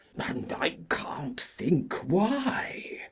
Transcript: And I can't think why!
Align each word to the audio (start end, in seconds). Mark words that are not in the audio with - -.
And 0.17 0.51
I 0.53 0.79
can't 0.89 1.39
think 1.39 1.93
why! 2.09 2.97